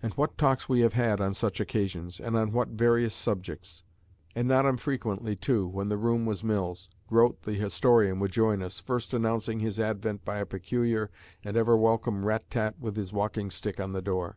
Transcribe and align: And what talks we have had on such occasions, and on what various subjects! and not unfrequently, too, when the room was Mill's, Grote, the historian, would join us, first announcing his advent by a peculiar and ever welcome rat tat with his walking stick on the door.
And 0.00 0.14
what 0.14 0.38
talks 0.38 0.68
we 0.68 0.82
have 0.82 0.92
had 0.92 1.20
on 1.20 1.34
such 1.34 1.58
occasions, 1.58 2.20
and 2.20 2.36
on 2.36 2.52
what 2.52 2.68
various 2.68 3.12
subjects! 3.12 3.82
and 4.36 4.46
not 4.46 4.64
unfrequently, 4.64 5.34
too, 5.34 5.66
when 5.66 5.88
the 5.88 5.96
room 5.98 6.26
was 6.26 6.44
Mill's, 6.44 6.88
Grote, 7.08 7.42
the 7.42 7.54
historian, 7.54 8.20
would 8.20 8.30
join 8.30 8.62
us, 8.62 8.78
first 8.78 9.12
announcing 9.12 9.58
his 9.58 9.80
advent 9.80 10.24
by 10.24 10.36
a 10.38 10.46
peculiar 10.46 11.10
and 11.42 11.56
ever 11.56 11.76
welcome 11.76 12.24
rat 12.24 12.48
tat 12.48 12.76
with 12.78 12.94
his 12.94 13.12
walking 13.12 13.50
stick 13.50 13.80
on 13.80 13.92
the 13.92 14.00
door. 14.00 14.36